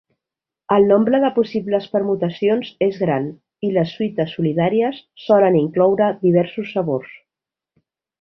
[0.75, 3.27] El nombre de possibles permutacions és gran,
[3.69, 7.13] i les suites solitàries solen incloure diversos sabors.